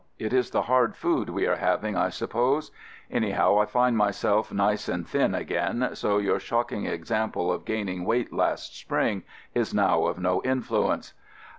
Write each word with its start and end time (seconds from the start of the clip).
It 0.17 0.33
is 0.33 0.49
the 0.49 0.63
hard 0.63 0.95
food 0.95 1.29
we 1.29 1.45
are 1.45 1.57
having, 1.57 1.95
I 1.95 2.09
sup 2.09 2.31
pose. 2.31 2.71
Anyhow, 3.11 3.59
I 3.59 3.67
find 3.67 3.95
myself 3.95 4.51
nice 4.51 4.89
and 4.89 5.07
thin 5.07 5.35
again, 5.35 5.89
so 5.93 6.17
your 6.17 6.39
shocking 6.39 6.87
example 6.87 7.51
of 7.51 7.65
gaining 7.65 8.03
weight 8.03 8.33
last 8.33 8.75
spring 8.79 9.21
is 9.53 9.75
now 9.75 10.05
of 10.05 10.17
no 10.17 10.41
influence. 10.41 11.13